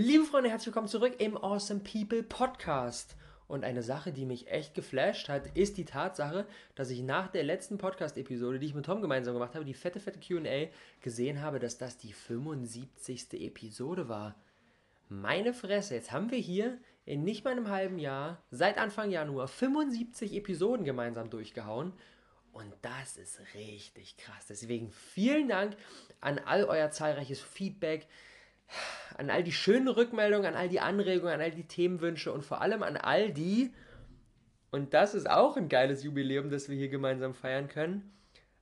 Liebe 0.00 0.24
Freunde, 0.24 0.48
herzlich 0.48 0.68
willkommen 0.68 0.86
zurück 0.86 1.16
im 1.18 1.36
Awesome 1.36 1.80
People 1.80 2.22
Podcast. 2.22 3.16
Und 3.48 3.64
eine 3.64 3.82
Sache, 3.82 4.12
die 4.12 4.26
mich 4.26 4.46
echt 4.46 4.72
geflasht 4.72 5.28
hat, 5.28 5.56
ist 5.56 5.76
die 5.76 5.84
Tatsache, 5.84 6.46
dass 6.76 6.90
ich 6.90 7.02
nach 7.02 7.26
der 7.26 7.42
letzten 7.42 7.78
Podcast-Episode, 7.78 8.60
die 8.60 8.66
ich 8.66 8.74
mit 8.76 8.86
Tom 8.86 9.02
gemeinsam 9.02 9.34
gemacht 9.34 9.56
habe, 9.56 9.64
die 9.64 9.74
fette, 9.74 9.98
fette 9.98 10.20
QA, 10.20 10.68
gesehen 11.00 11.42
habe, 11.42 11.58
dass 11.58 11.78
das 11.78 11.96
die 11.96 12.12
75. 12.12 13.26
Episode 13.44 14.08
war. 14.08 14.36
Meine 15.08 15.52
Fresse, 15.52 15.96
jetzt 15.96 16.12
haben 16.12 16.30
wir 16.30 16.38
hier 16.38 16.78
in 17.04 17.24
nicht 17.24 17.44
mal 17.44 17.50
einem 17.50 17.68
halben 17.68 17.98
Jahr, 17.98 18.40
seit 18.52 18.78
Anfang 18.78 19.10
Januar, 19.10 19.48
75 19.48 20.32
Episoden 20.32 20.84
gemeinsam 20.84 21.28
durchgehauen. 21.28 21.92
Und 22.52 22.72
das 22.82 23.16
ist 23.16 23.40
richtig 23.56 24.16
krass. 24.16 24.46
Deswegen 24.48 24.92
vielen 24.92 25.48
Dank 25.48 25.76
an 26.20 26.38
all 26.38 26.66
euer 26.66 26.92
zahlreiches 26.92 27.40
Feedback 27.40 28.06
an 29.16 29.30
all 29.30 29.42
die 29.42 29.52
schönen 29.52 29.88
Rückmeldungen, 29.88 30.46
an 30.46 30.54
all 30.54 30.68
die 30.68 30.80
Anregungen, 30.80 31.34
an 31.34 31.40
all 31.40 31.50
die 31.50 31.66
Themenwünsche 31.66 32.32
und 32.32 32.44
vor 32.44 32.60
allem 32.60 32.82
an 32.82 32.96
all 32.96 33.32
die, 33.32 33.72
und 34.70 34.94
das 34.94 35.14
ist 35.14 35.28
auch 35.28 35.56
ein 35.56 35.68
geiles 35.68 36.02
Jubiläum, 36.04 36.50
das 36.50 36.68
wir 36.68 36.76
hier 36.76 36.88
gemeinsam 36.88 37.34
feiern 37.34 37.68
können, 37.68 38.12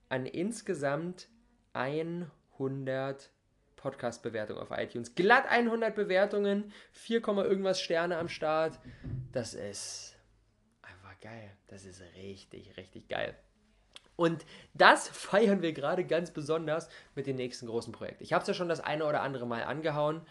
an 0.08 0.24
insgesamt 0.24 1.28
100 1.72 3.30
Podcast-Bewertungen 3.74 4.60
auf 4.60 4.70
iTunes. 4.70 5.14
Glatt 5.14 5.46
100 5.48 5.94
Bewertungen, 5.94 6.72
4, 6.92 7.26
irgendwas 7.26 7.80
Sterne 7.80 8.18
am 8.18 8.28
Start. 8.28 8.78
Das 9.32 9.54
ist 9.54 10.16
einfach 10.82 11.18
geil. 11.20 11.56
Das 11.66 11.84
ist 11.84 12.02
richtig, 12.16 12.76
richtig 12.76 13.08
geil. 13.08 13.36
Und 14.16 14.44
das 14.74 15.08
feiern 15.12 15.62
wir 15.62 15.72
gerade 15.72 16.04
ganz 16.04 16.30
besonders 16.30 16.88
mit 17.14 17.26
dem 17.26 17.36
nächsten 17.36 17.66
großen 17.66 17.92
Projekt. 17.92 18.20
Ich 18.20 18.32
habe 18.32 18.42
es 18.42 18.48
ja 18.48 18.54
schon 18.54 18.68
das 18.68 18.80
eine 18.80 19.04
oder 19.04 19.22
andere 19.22 19.46
Mal 19.46 19.64
angehauen. 19.64 20.22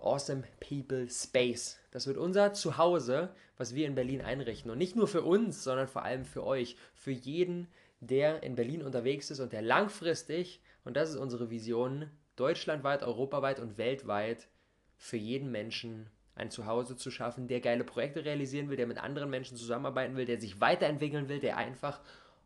Awesome 0.00 0.42
People 0.58 1.08
Space. 1.08 1.78
Das 1.92 2.08
wird 2.08 2.16
unser 2.16 2.52
Zuhause, 2.54 3.28
was 3.56 3.74
wir 3.74 3.86
in 3.86 3.94
Berlin 3.94 4.20
einrichten. 4.20 4.70
Und 4.70 4.78
nicht 4.78 4.96
nur 4.96 5.06
für 5.06 5.22
uns, 5.22 5.62
sondern 5.62 5.86
vor 5.86 6.02
allem 6.02 6.24
für 6.24 6.44
euch. 6.44 6.76
Für 6.94 7.12
jeden, 7.12 7.68
der 8.00 8.42
in 8.42 8.56
Berlin 8.56 8.82
unterwegs 8.82 9.30
ist 9.30 9.38
und 9.38 9.52
der 9.52 9.62
langfristig, 9.62 10.60
und 10.84 10.96
das 10.96 11.10
ist 11.10 11.16
unsere 11.16 11.50
Vision, 11.50 12.10
deutschlandweit, 12.34 13.04
europaweit 13.04 13.60
und 13.60 13.78
weltweit 13.78 14.48
für 14.96 15.16
jeden 15.16 15.52
Menschen 15.52 16.08
ein 16.34 16.50
Zuhause 16.50 16.96
zu 16.96 17.10
schaffen, 17.10 17.46
der 17.46 17.60
geile 17.60 17.84
Projekte 17.84 18.24
realisieren 18.24 18.68
will, 18.68 18.76
der 18.76 18.86
mit 18.86 18.98
anderen 18.98 19.30
Menschen 19.30 19.56
zusammenarbeiten 19.56 20.16
will, 20.16 20.24
der 20.24 20.40
sich 20.40 20.60
weiterentwickeln 20.60 21.28
will, 21.28 21.40
der 21.40 21.56
einfach 21.58 22.00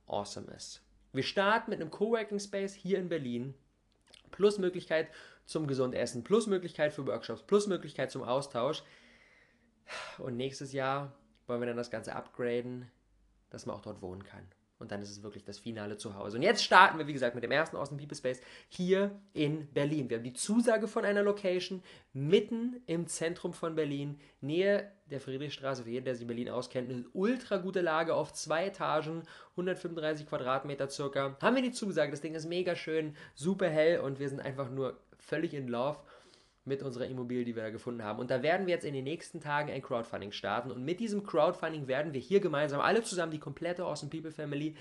awesome 0.06 0.50
ist. 0.52 0.82
Wir 1.12 1.22
starten 1.22 1.70
mit 1.70 1.80
einem 1.80 1.90
Coworking 1.90 2.40
Space 2.40 2.74
hier 2.74 2.98
in 2.98 3.08
Berlin, 3.08 3.54
plus 4.30 4.58
Möglichkeit 4.58 5.08
zum 5.46 5.66
Gesundessen, 5.66 6.24
plus 6.24 6.46
Möglichkeit 6.46 6.92
für 6.92 7.06
Workshops, 7.06 7.42
plus 7.42 7.66
Möglichkeit 7.66 8.10
zum 8.10 8.22
Austausch. 8.22 8.82
Und 10.18 10.36
nächstes 10.36 10.72
Jahr 10.72 11.12
wollen 11.46 11.60
wir 11.60 11.66
dann 11.66 11.76
das 11.76 11.90
Ganze 11.90 12.14
upgraden, 12.14 12.90
dass 13.50 13.66
man 13.66 13.76
auch 13.76 13.82
dort 13.82 14.02
wohnen 14.02 14.24
kann. 14.24 14.46
Und 14.78 14.90
dann 14.92 15.00
ist 15.00 15.10
es 15.10 15.22
wirklich 15.22 15.44
das 15.44 15.58
finale 15.58 15.96
Zuhause. 15.96 16.36
Und 16.36 16.42
jetzt 16.42 16.62
starten 16.62 16.98
wir, 16.98 17.06
wie 17.06 17.12
gesagt, 17.12 17.34
mit 17.34 17.42
dem 17.42 17.50
ersten 17.50 17.76
Awesome 17.76 17.98
People 17.98 18.16
Space 18.16 18.40
hier 18.68 19.18
in 19.32 19.72
Berlin. 19.72 20.10
Wir 20.10 20.18
haben 20.18 20.24
die 20.24 20.34
Zusage 20.34 20.86
von 20.86 21.04
einer 21.04 21.22
Location 21.22 21.82
mitten 22.12 22.82
im 22.86 23.06
Zentrum 23.06 23.54
von 23.54 23.74
Berlin, 23.74 24.20
Nähe 24.40 24.92
der 25.06 25.20
Friedrichstraße, 25.20 25.84
für 25.84 25.90
jeden, 25.90 26.04
der 26.04 26.14
sich 26.14 26.22
in 26.22 26.28
Berlin 26.28 26.50
auskennt. 26.50 26.90
Eine 26.90 27.06
ultra 27.14 27.56
gute 27.56 27.80
Lage 27.80 28.14
auf 28.14 28.34
zwei 28.34 28.66
Etagen, 28.66 29.22
135 29.52 30.26
Quadratmeter 30.26 30.90
circa. 30.90 31.36
Haben 31.40 31.56
wir 31.56 31.62
die 31.62 31.72
Zusage. 31.72 32.10
Das 32.10 32.20
Ding 32.20 32.34
ist 32.34 32.46
mega 32.46 32.76
schön, 32.76 33.16
super 33.34 33.68
hell 33.68 34.00
und 34.00 34.18
wir 34.18 34.28
sind 34.28 34.40
einfach 34.40 34.70
nur 34.70 35.00
völlig 35.18 35.54
in 35.54 35.68
Love 35.68 36.00
mit 36.66 36.82
unserer 36.82 37.06
Immobilie, 37.06 37.44
die 37.44 37.54
wir 37.54 37.62
da 37.62 37.70
gefunden 37.70 38.02
haben. 38.02 38.18
Und 38.18 38.30
da 38.30 38.42
werden 38.42 38.66
wir 38.66 38.74
jetzt 38.74 38.84
in 38.84 38.92
den 38.92 39.04
nächsten 39.04 39.40
Tagen 39.40 39.70
ein 39.70 39.82
Crowdfunding 39.82 40.32
starten. 40.32 40.70
Und 40.70 40.84
mit 40.84 41.00
diesem 41.00 41.24
Crowdfunding 41.24 41.86
werden 41.86 42.12
wir 42.12 42.20
hier 42.20 42.40
gemeinsam, 42.40 42.80
alle 42.80 43.02
zusammen, 43.02 43.32
die 43.32 43.38
komplette 43.38 43.84
Awesome 43.84 44.10
People 44.10 44.32
Family, 44.32 44.76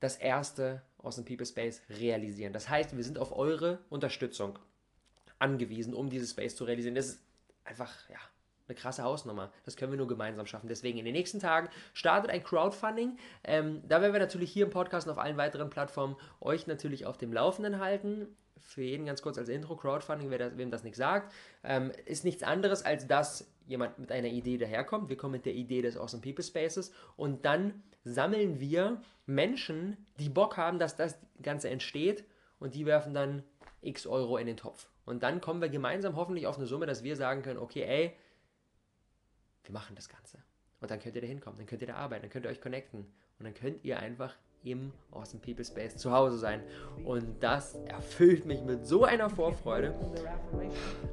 das 0.00 0.16
erste 0.16 0.82
Awesome 1.02 1.26
People 1.26 1.46
Space 1.46 1.80
realisieren. 1.88 2.52
Das 2.52 2.68
heißt, 2.68 2.96
wir 2.96 3.02
sind 3.02 3.18
auf 3.18 3.36
eure 3.36 3.78
Unterstützung 3.88 4.58
angewiesen, 5.38 5.94
um 5.94 6.10
dieses 6.10 6.30
Space 6.30 6.54
zu 6.54 6.64
realisieren. 6.64 6.94
Das 6.94 7.06
ist 7.06 7.22
einfach, 7.64 7.92
ja, 8.10 8.18
eine 8.68 8.74
krasse 8.74 9.02
Hausnummer. 9.02 9.52
Das 9.64 9.76
können 9.76 9.92
wir 9.92 9.98
nur 9.98 10.08
gemeinsam 10.08 10.46
schaffen. 10.46 10.68
Deswegen 10.68 10.98
in 10.98 11.04
den 11.04 11.14
nächsten 11.14 11.40
Tagen 11.40 11.68
startet 11.92 12.30
ein 12.30 12.42
Crowdfunding. 12.42 13.18
Ähm, 13.42 13.82
da 13.86 14.00
werden 14.00 14.12
wir 14.12 14.20
natürlich 14.20 14.52
hier 14.52 14.64
im 14.64 14.70
Podcast 14.70 15.06
und 15.06 15.12
auf 15.12 15.18
allen 15.18 15.36
weiteren 15.36 15.70
Plattformen 15.70 16.16
euch 16.40 16.66
natürlich 16.66 17.06
auf 17.06 17.18
dem 17.18 17.32
Laufenden 17.32 17.78
halten 17.78 18.28
für 18.60 18.82
jeden 18.82 19.06
ganz 19.06 19.22
kurz 19.22 19.38
als 19.38 19.48
Intro, 19.48 19.76
Crowdfunding, 19.76 20.30
wer 20.30 20.38
das, 20.38 20.56
wem 20.56 20.70
das 20.70 20.84
nicht 20.84 20.96
sagt, 20.96 21.32
ähm, 21.62 21.92
ist 22.06 22.24
nichts 22.24 22.42
anderes, 22.42 22.84
als 22.84 23.06
dass 23.06 23.50
jemand 23.66 23.98
mit 23.98 24.12
einer 24.12 24.28
Idee 24.28 24.58
daherkommt. 24.58 25.08
Wir 25.08 25.16
kommen 25.16 25.32
mit 25.32 25.46
der 25.46 25.54
Idee 25.54 25.82
des 25.82 25.96
Awesome 25.96 26.22
People 26.22 26.44
Spaces 26.44 26.92
und 27.16 27.44
dann 27.44 27.82
sammeln 28.04 28.60
wir 28.60 29.00
Menschen, 29.26 29.96
die 30.18 30.28
Bock 30.28 30.56
haben, 30.56 30.78
dass 30.78 30.96
das 30.96 31.18
Ganze 31.42 31.70
entsteht 31.70 32.24
und 32.58 32.74
die 32.74 32.86
werfen 32.86 33.14
dann 33.14 33.42
x 33.80 34.06
Euro 34.06 34.36
in 34.36 34.46
den 34.46 34.56
Topf. 34.56 34.88
Und 35.04 35.22
dann 35.22 35.40
kommen 35.40 35.60
wir 35.60 35.68
gemeinsam 35.68 36.16
hoffentlich 36.16 36.46
auf 36.46 36.56
eine 36.56 36.66
Summe, 36.66 36.86
dass 36.86 37.02
wir 37.02 37.16
sagen 37.16 37.42
können, 37.42 37.58
okay, 37.58 37.82
ey, 37.82 38.16
wir 39.64 39.72
machen 39.72 39.96
das 39.96 40.08
Ganze. 40.08 40.42
Und 40.80 40.90
dann 40.90 41.00
könnt 41.00 41.16
ihr 41.16 41.22
da 41.22 41.26
hinkommen, 41.26 41.58
dann 41.58 41.66
könnt 41.66 41.82
ihr 41.82 41.88
da 41.88 41.94
arbeiten, 41.96 42.22
dann 42.22 42.30
könnt 42.30 42.44
ihr 42.44 42.50
euch 42.50 42.60
connecten 42.60 43.00
und 43.38 43.44
dann 43.44 43.54
könnt 43.54 43.84
ihr 43.84 43.98
einfach 43.98 44.36
im 44.64 44.92
Awesome 45.12 45.40
People 45.40 45.64
Space 45.64 45.96
zu 45.96 46.10
Hause 46.10 46.38
sein. 46.38 46.60
Und 47.04 47.24
das 47.40 47.74
erfüllt 47.86 48.46
mich 48.46 48.62
mit 48.62 48.86
so 48.86 49.04
einer 49.04 49.30
Vorfreude, 49.30 49.94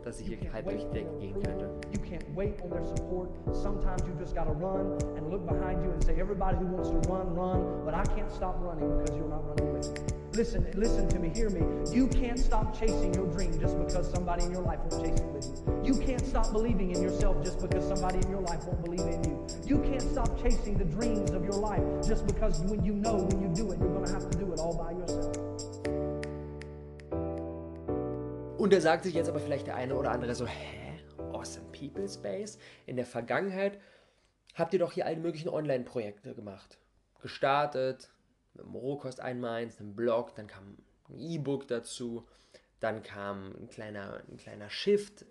dass 0.03 0.19
ich 0.19 0.27
hier 0.27 0.53
halb 0.53 0.69
durch 0.69 0.83
die 0.85 0.93
Decke 0.93 1.17
gehen 1.19 1.33
könnte. 1.33 1.69
You 1.91 1.99
can't 2.01 2.25
wait 2.35 2.61
on 2.63 2.71
their 2.71 2.85
support. 2.85 3.29
Sometimes 3.53 4.01
you 4.07 4.13
just 4.19 4.35
gotta 4.35 4.51
run 4.51 4.97
and 5.17 5.29
look 5.29 5.45
behind 5.45 5.83
you 5.83 5.91
everybody 6.21 6.55
who 6.55 6.65
wants 6.65 6.89
to 6.89 6.97
run, 7.11 7.35
run. 7.35 7.83
But 7.83 7.93
I 7.93 8.03
can't 8.15 8.31
stop 8.31 8.55
running 8.61 8.97
because 8.97 9.15
you're 9.17 9.27
not 9.27 9.43
running 9.47 9.73
with 9.73 10.11
me. 10.11 10.20
Listen, 10.33 10.65
listen 10.75 11.09
to 11.09 11.19
me, 11.19 11.29
hear 11.35 11.49
me. 11.49 11.59
You 11.93 12.07
can't 12.07 12.39
stop 12.39 12.79
chasing 12.79 13.13
your 13.13 13.27
dream 13.27 13.59
just 13.59 13.77
because 13.77 14.09
somebody 14.09 14.45
in 14.45 14.51
your 14.51 14.61
life 14.61 14.79
won't 14.79 15.03
chase 15.03 15.19
it 15.19 15.27
with 15.27 15.43
you. 15.45 15.93
You 15.93 15.99
can't 15.99 16.25
stop 16.25 16.53
believing 16.53 16.91
in 16.91 17.03
yourself 17.03 17.43
just 17.43 17.59
because 17.59 17.85
somebody 17.85 18.19
in 18.19 18.31
your 18.31 18.39
life 18.39 18.63
won't 18.65 18.81
believe 18.81 19.01
in 19.01 19.21
you. 19.25 19.45
You 19.65 19.79
can't 19.79 20.01
stop 20.01 20.41
chasing 20.41 20.77
the 20.77 20.85
dreams 20.85 21.31
of 21.31 21.43
your 21.43 21.59
life 21.59 21.83
just 22.07 22.25
because 22.25 22.61
when 22.61 22.81
you 22.85 22.93
know 22.93 23.15
when 23.15 23.41
you 23.41 23.49
do 23.53 23.71
it, 23.73 23.79
you're 23.79 23.93
going 23.93 24.05
to 24.05 24.13
have 24.13 24.29
to 24.29 24.37
do 24.37 24.53
it 24.53 24.59
all 24.59 24.73
by 24.73 24.91
yourself. 24.93 25.35
Und 28.57 28.71
da 28.71 28.79
sagt 28.79 29.03
sich 29.03 29.15
jetzt 29.15 29.27
aber 29.27 29.39
vielleicht 29.39 29.67
der 29.67 29.75
eine 29.75 29.95
oder 29.95 30.11
andere 30.11 30.33
so, 30.33 30.45
hä? 30.45 30.99
Awesome 31.33 31.65
People 31.73 32.07
Space? 32.07 32.57
In 32.85 32.95
der 32.95 33.05
Vergangenheit 33.05 33.79
habt 34.55 34.71
ihr 34.71 34.79
doch 34.79 34.93
hier 34.93 35.05
alle 35.05 35.17
möglichen 35.17 35.49
Online-Projekte 35.49 36.35
gemacht. 36.35 36.77
Gestartet, 37.21 38.11
mit 38.53 38.65
dem 38.65 38.75
Rohkost 38.75 39.19
einmal 39.19 39.61
eins, 39.61 39.77
Blog, 39.79 40.35
dann 40.35 40.47
kam 40.47 40.77
ein 41.09 41.19
E-Book 41.19 41.67
dazu, 41.67 42.27
dann 42.79 43.03
kam 43.03 43.53
ein 43.55 43.69
kleiner, 43.69 44.21
ein 44.29 44.37
kleiner 44.37 44.69
Shift, 44.69 45.25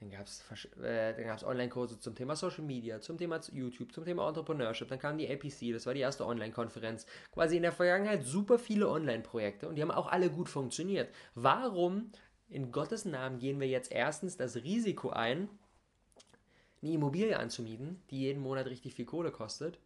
dann 0.00 0.10
gab 0.10 0.26
es 0.26 0.42
äh, 0.82 1.44
Online-Kurse 1.44 1.98
zum 1.98 2.14
Thema 2.14 2.36
Social 2.36 2.64
Media, 2.64 3.00
zum 3.00 3.16
Thema 3.16 3.40
YouTube, 3.52 3.92
zum 3.92 4.04
Thema 4.04 4.28
Entrepreneurship, 4.28 4.88
dann 4.88 4.98
kam 4.98 5.16
die 5.16 5.28
APC, 5.30 5.72
das 5.72 5.86
war 5.86 5.94
die 5.94 6.00
erste 6.00 6.26
Online-Konferenz. 6.26 7.06
Quasi 7.32 7.56
in 7.56 7.62
der 7.62 7.72
Vergangenheit 7.72 8.24
super 8.24 8.58
viele 8.58 8.88
Online-Projekte 8.88 9.68
und 9.68 9.76
die 9.76 9.82
haben 9.82 9.90
auch 9.90 10.08
alle 10.08 10.30
gut 10.30 10.48
funktioniert. 10.48 11.08
Warum 11.34 12.10
in 12.48 12.72
Gottes 12.72 13.04
Namen 13.04 13.38
gehen 13.38 13.60
wir 13.60 13.68
jetzt 13.68 13.92
erstens 13.92 14.36
das 14.36 14.56
Risiko 14.56 15.10
ein, 15.10 15.48
eine 16.82 16.92
Immobilie 16.92 17.38
anzumieten, 17.38 18.02
die 18.10 18.20
jeden 18.20 18.42
Monat 18.42 18.66
richtig 18.66 18.94
viel 18.94 19.06
Kohle 19.06 19.30
kostet? 19.30 19.78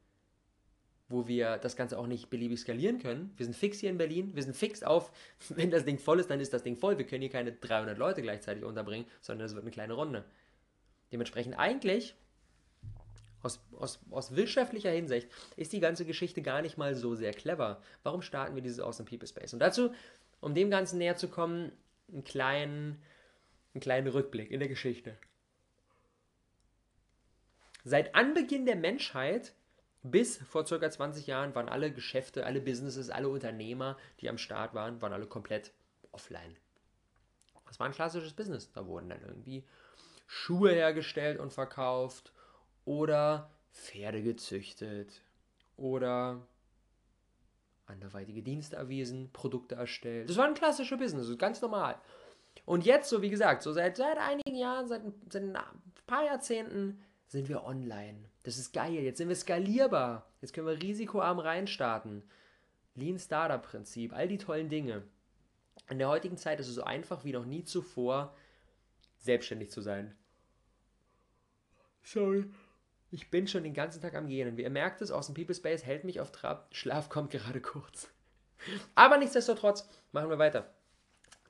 Wo 1.08 1.26
wir 1.26 1.56
das 1.56 1.74
Ganze 1.74 1.98
auch 1.98 2.06
nicht 2.06 2.28
beliebig 2.28 2.60
skalieren 2.60 2.98
können. 2.98 3.32
Wir 3.36 3.46
sind 3.46 3.56
fix 3.56 3.78
hier 3.78 3.90
in 3.90 3.98
Berlin, 3.98 4.34
wir 4.34 4.42
sind 4.42 4.54
fix 4.54 4.82
auf, 4.82 5.10
wenn 5.48 5.70
das 5.70 5.84
Ding 5.84 5.98
voll 5.98 6.20
ist, 6.20 6.30
dann 6.30 6.40
ist 6.40 6.52
das 6.52 6.62
Ding 6.62 6.76
voll. 6.76 6.98
Wir 6.98 7.06
können 7.06 7.22
hier 7.22 7.30
keine 7.30 7.52
300 7.52 7.96
Leute 7.96 8.22
gleichzeitig 8.22 8.64
unterbringen, 8.64 9.06
sondern 9.20 9.46
es 9.46 9.54
wird 9.54 9.64
eine 9.64 9.70
kleine 9.70 9.94
Runde. 9.94 10.24
Dementsprechend 11.10 11.58
eigentlich, 11.58 12.14
aus, 13.42 13.60
aus, 13.78 14.00
aus 14.10 14.36
wirtschaftlicher 14.36 14.90
Hinsicht, 14.90 15.28
ist 15.56 15.72
die 15.72 15.80
ganze 15.80 16.04
Geschichte 16.04 16.42
gar 16.42 16.60
nicht 16.60 16.76
mal 16.76 16.94
so 16.94 17.14
sehr 17.14 17.32
clever. 17.32 17.80
Warum 18.02 18.20
starten 18.20 18.54
wir 18.54 18.62
dieses 18.62 18.80
Awesome 18.80 19.08
People 19.08 19.26
Space? 19.26 19.54
Und 19.54 19.60
dazu, 19.60 19.92
um 20.40 20.54
dem 20.54 20.70
Ganzen 20.70 20.98
näher 20.98 21.16
zu 21.16 21.28
kommen, 21.28 21.72
einen 22.12 22.24
kleinen, 22.24 23.02
einen 23.72 23.80
kleinen 23.80 24.08
Rückblick 24.08 24.50
in 24.50 24.60
der 24.60 24.68
Geschichte. 24.68 25.16
Seit 27.84 28.14
Anbeginn 28.14 28.66
der 28.66 28.76
Menschheit 28.76 29.54
bis 30.02 30.38
vor 30.38 30.66
circa 30.66 30.90
20 30.90 31.26
Jahren 31.26 31.54
waren 31.54 31.68
alle 31.68 31.92
Geschäfte, 31.92 32.46
alle 32.46 32.60
Businesses, 32.60 33.10
alle 33.10 33.28
Unternehmer, 33.28 33.96
die 34.20 34.28
am 34.28 34.38
Start 34.38 34.74
waren, 34.74 35.00
waren 35.02 35.12
alle 35.12 35.26
komplett 35.26 35.72
offline. 36.12 36.56
Das 37.66 37.78
war 37.78 37.86
ein 37.86 37.92
klassisches 37.92 38.32
Business. 38.32 38.72
Da 38.72 38.86
wurden 38.86 39.10
dann 39.10 39.22
irgendwie 39.22 39.64
Schuhe 40.26 40.72
hergestellt 40.72 41.38
und 41.38 41.52
verkauft 41.52 42.32
oder 42.84 43.50
Pferde 43.72 44.22
gezüchtet 44.22 45.22
oder 45.76 46.46
anderweitige 47.86 48.42
Dienste 48.42 48.76
erwiesen, 48.76 49.30
Produkte 49.32 49.74
erstellt. 49.74 50.28
Das 50.28 50.36
war 50.36 50.46
ein 50.46 50.54
klassischer 50.54 50.96
Business, 50.96 51.36
ganz 51.38 51.60
normal. 51.60 52.00
Und 52.64 52.84
jetzt, 52.84 53.08
so 53.08 53.22
wie 53.22 53.30
gesagt, 53.30 53.62
so 53.62 53.72
seit, 53.72 53.96
seit 53.96 54.18
einigen 54.18 54.54
Jahren, 54.54 54.88
seit, 54.88 55.02
seit 55.30 55.42
ein 55.42 55.56
paar 56.06 56.24
Jahrzehnten 56.24 57.02
sind 57.28 57.48
wir 57.48 57.64
online. 57.64 58.24
Das 58.48 58.56
ist 58.56 58.72
geil. 58.72 58.94
Jetzt 58.94 59.18
sind 59.18 59.28
wir 59.28 59.36
skalierbar. 59.36 60.26
Jetzt 60.40 60.54
können 60.54 60.66
wir 60.66 60.80
risikoarm 60.80 61.38
reinstarten. 61.38 62.22
Lean 62.94 63.18
Startup 63.18 63.60
Prinzip, 63.60 64.14
all 64.14 64.26
die 64.26 64.38
tollen 64.38 64.70
Dinge. 64.70 65.02
In 65.90 65.98
der 65.98 66.08
heutigen 66.08 66.38
Zeit 66.38 66.58
ist 66.58 66.68
es 66.68 66.76
so 66.76 66.82
einfach 66.82 67.26
wie 67.26 67.32
noch 67.32 67.44
nie 67.44 67.64
zuvor, 67.64 68.34
selbstständig 69.18 69.70
zu 69.70 69.82
sein. 69.82 70.16
Sorry. 72.02 72.46
Ich 73.10 73.30
bin 73.30 73.46
schon 73.46 73.64
den 73.64 73.74
ganzen 73.74 74.00
Tag 74.00 74.14
am 74.14 74.28
Gehen. 74.28 74.48
Und 74.48 74.58
ihr 74.58 74.70
merkt 74.70 75.02
es, 75.02 75.10
aus 75.10 75.26
dem 75.26 75.34
People 75.34 75.54
Space 75.54 75.84
hält 75.84 76.04
mich 76.04 76.18
auf 76.18 76.32
Trab. 76.32 76.74
Schlaf 76.74 77.10
kommt 77.10 77.32
gerade 77.32 77.60
kurz. 77.60 78.08
Aber 78.94 79.18
nichtsdestotrotz, 79.18 79.86
machen 80.12 80.30
wir 80.30 80.38
weiter. 80.38 80.72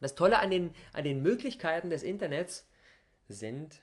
Das 0.00 0.16
Tolle 0.16 0.40
an 0.40 0.50
den, 0.50 0.74
an 0.92 1.04
den 1.04 1.22
Möglichkeiten 1.22 1.90
des 1.90 2.02
Internets 2.02 2.68
sind 3.28 3.82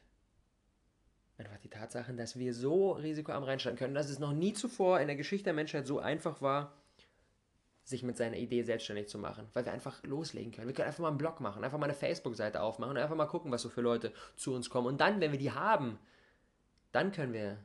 einfach 1.37 1.57
die 1.57 1.69
Tatsachen, 1.69 2.17
dass 2.17 2.37
wir 2.39 2.53
so 2.53 2.91
risikoarm 2.93 3.43
reinsteigen 3.43 3.77
können, 3.77 3.95
dass 3.95 4.09
es 4.09 4.19
noch 4.19 4.33
nie 4.33 4.53
zuvor 4.53 4.99
in 4.99 5.07
der 5.07 5.15
Geschichte 5.15 5.45
der 5.45 5.53
Menschheit 5.53 5.85
so 5.85 5.99
einfach 5.99 6.41
war, 6.41 6.73
sich 7.83 8.01
mit 8.01 8.17
seiner 8.17 8.37
Idee 8.37 8.63
selbstständig 8.63 9.07
zu 9.07 9.19
machen, 9.19 9.47
weil 9.53 9.65
wir 9.65 9.71
einfach 9.71 10.01
loslegen 10.03 10.51
können. 10.51 10.67
Wir 10.67 10.73
können 10.73 10.87
einfach 10.87 11.01
mal 11.01 11.09
einen 11.09 11.19
Blog 11.19 11.39
machen, 11.39 11.63
einfach 11.63 11.77
mal 11.77 11.85
eine 11.85 11.93
Facebook-Seite 11.93 12.61
aufmachen 12.61 12.91
und 12.91 12.97
einfach 12.97 13.15
mal 13.15 13.27
gucken, 13.27 13.51
was 13.51 13.61
so 13.61 13.69
für 13.69 13.81
Leute 13.81 14.11
zu 14.35 14.55
uns 14.55 14.69
kommen. 14.69 14.87
Und 14.87 15.01
dann, 15.01 15.21
wenn 15.21 15.31
wir 15.31 15.39
die 15.39 15.51
haben, 15.51 15.99
dann 16.91 17.11
können 17.11 17.33
wir 17.33 17.57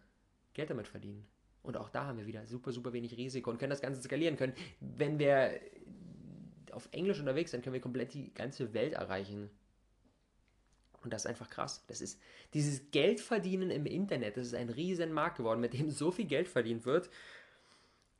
Geld 0.52 0.68
damit 0.68 0.88
verdienen. 0.88 1.26
Und 1.62 1.76
auch 1.76 1.88
da 1.88 2.06
haben 2.06 2.18
wir 2.18 2.26
wieder 2.26 2.46
super, 2.46 2.72
super 2.72 2.92
wenig 2.92 3.16
Risiko 3.16 3.50
und 3.50 3.58
können 3.58 3.70
das 3.70 3.80
Ganze 3.80 4.02
skalieren 4.02 4.36
können. 4.36 4.54
Wenn 4.80 5.18
wir 5.18 5.58
auf 6.72 6.88
Englisch 6.92 7.18
unterwegs 7.18 7.50
sind, 7.50 7.62
können 7.62 7.74
wir 7.74 7.80
komplett 7.80 8.12
die 8.12 8.32
ganze 8.34 8.74
Welt 8.74 8.94
erreichen. 8.94 9.50
Und 11.02 11.12
das 11.12 11.22
ist 11.22 11.26
einfach 11.26 11.48
krass. 11.48 11.82
Das 11.86 12.00
ist 12.00 12.20
dieses 12.54 12.90
Geldverdienen 12.90 13.70
im 13.70 13.86
Internet, 13.86 14.36
das 14.36 14.48
ist 14.48 14.54
ein 14.54 14.68
riesen 14.68 15.12
Markt 15.12 15.38
geworden, 15.38 15.60
mit 15.60 15.72
dem 15.72 15.90
so 15.90 16.10
viel 16.10 16.26
Geld 16.26 16.48
verdient 16.48 16.84
wird 16.84 17.10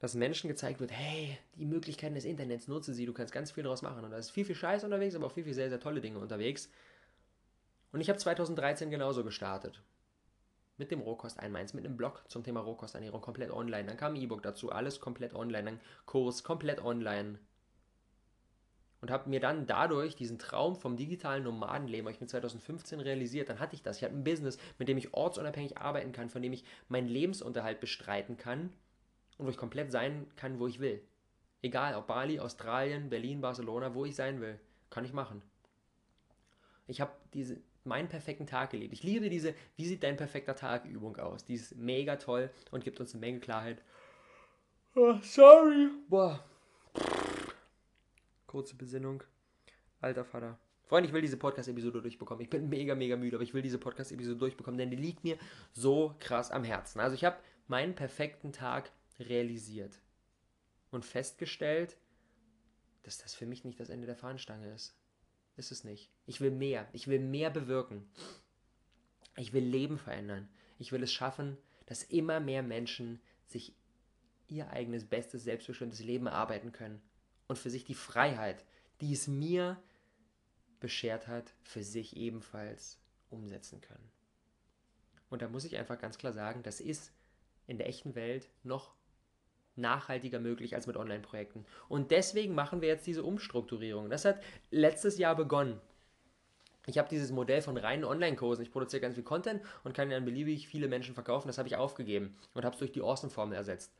dass 0.00 0.14
Menschen 0.14 0.48
gezeigt 0.48 0.80
wird, 0.80 0.90
hey, 0.90 1.38
die 1.56 1.66
Möglichkeiten 1.66 2.14
des 2.14 2.24
Internets, 2.24 2.66
nutze 2.68 2.94
sie, 2.94 3.04
du 3.04 3.12
kannst 3.12 3.34
ganz 3.34 3.50
viel 3.50 3.62
daraus 3.62 3.82
machen. 3.82 4.02
Und 4.02 4.10
da 4.10 4.16
ist 4.16 4.30
viel, 4.30 4.46
viel 4.46 4.54
Scheiß 4.54 4.82
unterwegs, 4.82 5.14
aber 5.14 5.26
auch 5.26 5.32
viel, 5.32 5.44
viel 5.44 5.54
sehr, 5.54 5.68
sehr 5.68 5.78
tolle 5.78 6.00
Dinge 6.00 6.18
unterwegs. 6.18 6.70
Und 7.92 8.00
ich 8.00 8.08
habe 8.08 8.18
2013 8.18 8.90
genauso 8.90 9.22
gestartet. 9.22 9.82
Mit 10.78 10.90
dem 10.90 11.00
Rohkost 11.00 11.38
einmeins, 11.38 11.74
mit 11.74 11.84
einem 11.84 11.98
Blog 11.98 12.24
zum 12.28 12.42
Thema 12.42 12.60
Rohkosternährung, 12.60 13.20
komplett 13.20 13.50
online. 13.50 13.84
Dann 13.84 13.98
kam 13.98 14.14
ein 14.14 14.22
E-Book 14.22 14.42
dazu, 14.42 14.72
alles 14.72 15.00
komplett 15.00 15.34
online. 15.34 15.64
Dann 15.64 15.80
Kurs, 16.06 16.42
komplett 16.44 16.82
online. 16.82 17.38
Und 19.00 19.10
habe 19.10 19.30
mir 19.30 19.40
dann 19.40 19.66
dadurch 19.66 20.14
diesen 20.14 20.38
Traum 20.38 20.76
vom 20.76 20.96
digitalen 20.96 21.44
Nomadenleben, 21.44 22.06
habe 22.06 22.14
ich 22.14 22.20
mit 22.20 22.28
2015 22.28 23.00
realisiert. 23.00 23.48
Dann 23.48 23.58
hatte 23.58 23.74
ich 23.74 23.82
das. 23.82 23.96
Ich 23.96 24.04
hatte 24.04 24.14
ein 24.14 24.24
Business, 24.24 24.58
mit 24.78 24.88
dem 24.88 24.98
ich 24.98 25.14
ortsunabhängig 25.14 25.78
arbeiten 25.78 26.12
kann, 26.12 26.28
von 26.28 26.42
dem 26.42 26.52
ich 26.52 26.64
meinen 26.88 27.08
Lebensunterhalt 27.08 27.80
bestreiten 27.80 28.36
kann 28.36 28.70
und 29.38 29.46
wo 29.46 29.50
ich 29.50 29.56
komplett 29.56 29.90
sein 29.90 30.26
kann, 30.36 30.58
wo 30.60 30.66
ich 30.66 30.80
will. 30.80 31.02
Egal, 31.62 31.94
ob 31.94 32.06
Bali, 32.06 32.40
Australien, 32.40 33.08
Berlin, 33.08 33.40
Barcelona, 33.40 33.94
wo 33.94 34.04
ich 34.04 34.14
sein 34.14 34.40
will, 34.40 34.58
kann 34.90 35.04
ich 35.04 35.12
machen. 35.12 35.42
Ich 36.86 37.00
habe 37.00 37.12
diese 37.32 37.60
meinen 37.84 38.08
perfekten 38.08 38.46
Tag 38.46 38.70
gelebt. 38.70 38.92
Ich 38.92 39.02
liebe 39.02 39.30
diese 39.30 39.54
Wie 39.76 39.86
sieht 39.86 40.02
dein 40.02 40.16
perfekter 40.16 40.54
Tag 40.54 40.84
Übung 40.84 41.16
aus. 41.16 41.44
Die 41.44 41.54
ist 41.54 41.76
mega 41.76 42.16
toll 42.16 42.50
und 42.70 42.84
gibt 42.84 43.00
uns 43.00 43.14
eine 43.14 43.20
Menge 43.20 43.40
Klarheit. 43.40 43.82
Oh, 44.94 45.16
sorry. 45.22 45.88
Boah. 46.08 46.44
Kurze 48.50 48.74
Besinnung. 48.74 49.22
Alter 50.00 50.24
Vater. 50.24 50.58
Freunde, 50.82 51.06
ich 51.06 51.14
will 51.14 51.20
diese 51.20 51.36
Podcast-Episode 51.36 52.02
durchbekommen. 52.02 52.42
Ich 52.42 52.50
bin 52.50 52.68
mega, 52.68 52.96
mega 52.96 53.16
müde, 53.16 53.36
aber 53.36 53.44
ich 53.44 53.54
will 53.54 53.62
diese 53.62 53.78
Podcast-Episode 53.78 54.38
durchbekommen, 54.40 54.76
denn 54.76 54.90
die 54.90 54.96
liegt 54.96 55.22
mir 55.22 55.38
so 55.70 56.16
krass 56.18 56.50
am 56.50 56.64
Herzen. 56.64 56.98
Also 56.98 57.14
ich 57.14 57.24
habe 57.24 57.36
meinen 57.68 57.94
perfekten 57.94 58.52
Tag 58.52 58.90
realisiert 59.20 60.00
und 60.90 61.04
festgestellt, 61.04 61.96
dass 63.04 63.18
das 63.18 63.36
für 63.36 63.46
mich 63.46 63.64
nicht 63.64 63.78
das 63.78 63.88
Ende 63.88 64.08
der 64.08 64.16
Fahnenstange 64.16 64.68
ist. 64.74 64.98
Ist 65.56 65.70
es 65.70 65.84
nicht. 65.84 66.10
Ich 66.26 66.40
will 66.40 66.50
mehr. 66.50 66.88
Ich 66.92 67.06
will 67.06 67.20
mehr 67.20 67.50
bewirken. 67.50 68.10
Ich 69.36 69.52
will 69.52 69.62
Leben 69.62 69.96
verändern. 69.96 70.48
Ich 70.80 70.90
will 70.90 71.04
es 71.04 71.12
schaffen, 71.12 71.56
dass 71.86 72.02
immer 72.02 72.40
mehr 72.40 72.64
Menschen 72.64 73.20
sich 73.46 73.76
ihr 74.48 74.70
eigenes 74.70 75.04
bestes, 75.04 75.44
selbstbestimmtes 75.44 76.02
Leben 76.02 76.26
erarbeiten 76.26 76.72
können 76.72 77.00
und 77.50 77.58
für 77.58 77.68
sich 77.68 77.82
die 77.82 77.94
Freiheit, 77.94 78.64
die 79.00 79.12
es 79.12 79.26
mir 79.26 79.76
beschert 80.78 81.26
hat, 81.26 81.52
für 81.64 81.82
sich 81.82 82.16
ebenfalls 82.16 83.00
umsetzen 83.28 83.80
können. 83.80 84.08
Und 85.30 85.42
da 85.42 85.48
muss 85.48 85.64
ich 85.64 85.76
einfach 85.76 85.98
ganz 85.98 86.16
klar 86.16 86.32
sagen, 86.32 86.62
das 86.62 86.78
ist 86.78 87.12
in 87.66 87.76
der 87.76 87.88
echten 87.88 88.14
Welt 88.14 88.48
noch 88.62 88.94
nachhaltiger 89.74 90.38
möglich 90.38 90.76
als 90.76 90.86
mit 90.86 90.96
Online-Projekten. 90.96 91.66
Und 91.88 92.12
deswegen 92.12 92.54
machen 92.54 92.82
wir 92.82 92.88
jetzt 92.88 93.08
diese 93.08 93.24
Umstrukturierung. 93.24 94.10
Das 94.10 94.24
hat 94.24 94.40
letztes 94.70 95.18
Jahr 95.18 95.34
begonnen. 95.34 95.80
Ich 96.86 96.98
habe 96.98 97.08
dieses 97.08 97.32
Modell 97.32 97.62
von 97.62 97.76
reinen 97.76 98.04
Online-Kursen. 98.04 98.62
Ich 98.62 98.70
produziere 98.70 99.02
ganz 99.02 99.16
viel 99.16 99.24
Content 99.24 99.60
und 99.82 99.92
kann 99.92 100.08
dann 100.08 100.24
beliebig 100.24 100.68
viele 100.68 100.86
Menschen 100.86 101.14
verkaufen. 101.14 101.48
Das 101.48 101.58
habe 101.58 101.66
ich 101.66 101.74
aufgegeben 101.74 102.38
und 102.54 102.64
habe 102.64 102.74
es 102.74 102.78
durch 102.78 102.92
die 102.92 103.02
Awesome-Formel 103.02 103.56
ersetzt. 103.56 103.92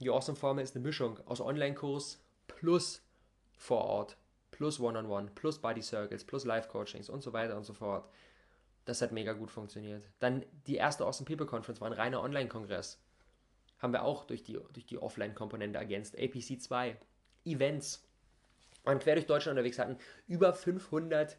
Die 0.00 0.10
Awesome-Formel 0.10 0.64
ist 0.64 0.74
eine 0.74 0.84
Mischung 0.84 1.20
aus 1.26 1.40
Online-Kurs 1.40 2.18
plus 2.56 3.02
vor 3.56 3.84
Ort, 3.84 4.16
plus 4.50 4.80
One-on-One, 4.80 5.26
-on 5.26 5.28
-One, 5.28 5.34
plus 5.34 5.58
Body 5.58 5.82
Circles, 5.82 6.24
plus 6.24 6.44
Live-Coachings 6.44 7.08
und 7.08 7.22
so 7.22 7.32
weiter 7.32 7.56
und 7.56 7.64
so 7.64 7.72
fort. 7.72 8.08
Das 8.84 9.02
hat 9.02 9.12
mega 9.12 9.32
gut 9.32 9.50
funktioniert. 9.50 10.08
Dann 10.18 10.44
die 10.66 10.76
erste 10.76 11.04
Awesome 11.04 11.26
People 11.26 11.46
Conference 11.46 11.80
war 11.80 11.88
ein 11.88 11.92
reiner 11.92 12.22
Online-Kongress 12.22 12.98
haben 13.80 13.92
wir 13.92 14.04
auch 14.04 14.24
durch 14.24 14.42
die, 14.42 14.58
durch 14.72 14.86
die 14.86 14.98
Offline-Komponente 14.98 15.78
ergänzt. 15.78 16.16
APC 16.16 16.60
2, 16.60 16.96
Events. 17.44 18.06
Und 18.84 19.02
quer 19.02 19.14
durch 19.14 19.26
Deutschland 19.26 19.56
unterwegs 19.56 19.78
hatten 19.78 19.98
über 20.26 20.52
500 20.52 21.36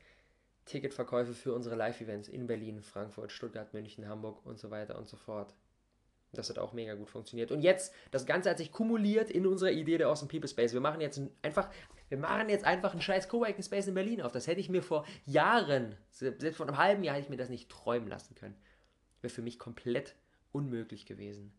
Ticketverkäufe 0.66 1.34
für 1.34 1.54
unsere 1.54 1.76
Live-Events 1.76 2.28
in 2.28 2.48
Berlin, 2.48 2.82
Frankfurt, 2.82 3.32
Stuttgart, 3.32 3.74
München, 3.74 4.08
Hamburg 4.08 4.46
und 4.46 4.60
so 4.60 4.70
weiter 4.70 4.98
und 4.98 5.08
so 5.08 5.18
fort. 5.18 5.54
Das 6.34 6.50
hat 6.50 6.60
auch 6.60 6.72
mega 6.72 6.96
gut 6.96 7.10
funktioniert. 7.10 7.52
Und 7.52 7.62
jetzt, 7.62 7.94
das 8.12 8.26
Ganze 8.26 8.50
hat 8.50 8.58
sich 8.58 8.72
kumuliert 8.72 9.30
in 9.30 9.46
unserer 9.46 9.72
Idee 9.72 9.98
der 9.98 10.08
Awesome 10.08 10.30
People 10.30 10.48
Space. 10.48 10.74
Wir 10.74 10.80
machen 10.80 11.02
jetzt 11.02 11.20
einfach, 11.42 11.70
wir 12.08 12.18
machen 12.18 12.48
jetzt 12.48 12.64
einfach 12.64 12.94
einen 12.94 13.02
scheiß 13.02 13.28
Coworking 13.28 13.64
Space 13.64 13.88
in 13.88 13.94
Berlin 13.94 14.22
auf. 14.22 14.32
Das 14.32 14.48
hätte 14.48 14.62
ich 14.62 14.70
mir 14.70 14.82
vor 14.82 15.06
Jahren, 15.26 15.96
selbst 16.10 16.56
vor 16.56 16.68
einem 16.68 16.78
halben 16.78 17.04
Jahr 17.04 17.16
hätte 17.16 17.26
ich 17.26 17.30
mir 17.30 17.38
das 17.38 17.50
nicht 17.50 17.70
träumen 17.70 18.08
lassen 18.08 18.36
können. 18.36 18.56
Wäre 19.20 19.34
für 19.34 19.42
mich 19.42 19.60
komplett 19.60 20.16
unmöglich 20.54 21.06
gewesen. 21.06 21.54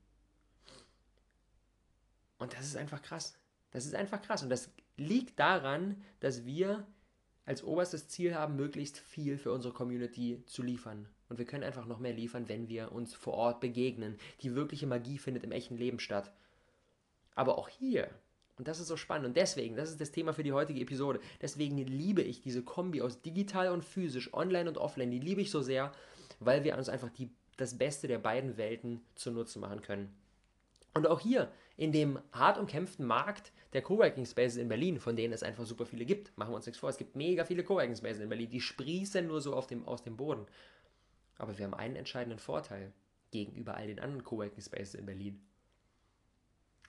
Und 2.38 2.54
das 2.54 2.66
ist 2.66 2.76
einfach 2.76 3.02
krass. 3.02 3.38
Das 3.70 3.84
ist 3.84 3.94
einfach 3.94 4.22
krass. 4.22 4.42
Und 4.42 4.50
das 4.50 4.70
liegt 4.96 5.38
daran, 5.38 6.02
dass 6.20 6.44
wir 6.44 6.86
als 7.44 7.64
oberstes 7.64 8.08
Ziel 8.08 8.34
haben, 8.34 8.56
möglichst 8.56 8.98
viel 8.98 9.36
für 9.38 9.52
unsere 9.52 9.74
Community 9.74 10.42
zu 10.46 10.62
liefern. 10.62 11.08
Und 11.28 11.38
wir 11.38 11.46
können 11.46 11.64
einfach 11.64 11.86
noch 11.86 11.98
mehr 11.98 12.12
liefern, 12.12 12.48
wenn 12.48 12.68
wir 12.68 12.92
uns 12.92 13.14
vor 13.14 13.34
Ort 13.34 13.60
begegnen. 13.60 14.18
Die 14.42 14.54
wirkliche 14.54 14.86
Magie 14.86 15.18
findet 15.18 15.44
im 15.44 15.52
echten 15.52 15.76
Leben 15.76 15.98
statt. 15.98 16.32
Aber 17.34 17.58
auch 17.58 17.68
hier, 17.68 18.10
und 18.58 18.68
das 18.68 18.80
ist 18.80 18.88
so 18.88 18.96
spannend, 18.96 19.26
und 19.26 19.36
deswegen, 19.36 19.76
das 19.76 19.90
ist 19.90 20.00
das 20.00 20.12
Thema 20.12 20.34
für 20.34 20.42
die 20.42 20.52
heutige 20.52 20.80
Episode, 20.80 21.20
deswegen 21.40 21.78
liebe 21.78 22.22
ich 22.22 22.42
diese 22.42 22.62
Kombi 22.62 23.00
aus 23.00 23.22
digital 23.22 23.72
und 23.72 23.84
physisch, 23.84 24.32
online 24.34 24.68
und 24.68 24.78
offline, 24.78 25.10
die 25.10 25.18
liebe 25.18 25.40
ich 25.40 25.50
so 25.50 25.62
sehr, 25.62 25.92
weil 26.38 26.64
wir 26.64 26.76
uns 26.76 26.88
einfach 26.88 27.10
die, 27.10 27.30
das 27.56 27.78
Beste 27.78 28.08
der 28.08 28.18
beiden 28.18 28.58
Welten 28.58 29.00
zunutze 29.14 29.58
machen 29.58 29.80
können. 29.80 30.14
Und 30.94 31.06
auch 31.06 31.20
hier, 31.20 31.50
in 31.76 31.92
dem 31.92 32.18
hart 32.32 32.58
umkämpften 32.58 33.06
Markt 33.06 33.52
der 33.72 33.82
Coworking 33.82 34.26
Spaces 34.26 34.56
in 34.56 34.68
Berlin, 34.68 35.00
von 35.00 35.16
denen 35.16 35.32
es 35.32 35.42
einfach 35.42 35.64
super 35.64 35.86
viele 35.86 36.04
gibt, 36.04 36.36
machen 36.36 36.52
wir 36.52 36.56
uns 36.56 36.66
nichts 36.66 36.78
vor, 36.78 36.90
es 36.90 36.98
gibt 36.98 37.16
mega 37.16 37.44
viele 37.44 37.64
Coworking 37.64 37.96
Spaces 37.96 38.20
in 38.20 38.28
Berlin, 38.28 38.50
die 38.50 38.60
sprießen 38.60 39.26
nur 39.26 39.40
so 39.40 39.58
dem, 39.62 39.86
aus 39.88 40.02
dem 40.02 40.16
Boden. 40.16 40.46
Aber 41.38 41.56
wir 41.56 41.64
haben 41.64 41.74
einen 41.74 41.96
entscheidenden 41.96 42.38
Vorteil 42.38 42.92
gegenüber 43.30 43.74
all 43.74 43.86
den 43.86 44.00
anderen 44.00 44.22
Coworking 44.22 44.60
Spaces 44.60 44.94
in 44.94 45.06
Berlin. 45.06 45.42